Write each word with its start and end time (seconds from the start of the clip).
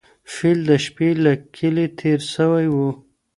فیل 0.33 0.59
د 0.69 0.71
شپې 0.85 1.09
له 1.23 1.33
کلي 1.55 1.85
تېر 1.99 2.19
سوی 2.35 2.65
و. 2.71 2.77